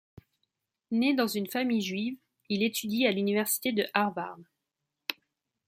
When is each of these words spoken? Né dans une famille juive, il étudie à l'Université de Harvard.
Né 0.89 1.13
dans 1.13 1.27
une 1.27 1.45
famille 1.45 1.83
juive, 1.83 2.17
il 2.49 2.63
étudie 2.63 3.05
à 3.05 3.11
l'Université 3.11 3.71
de 3.71 3.85
Harvard. 3.93 4.39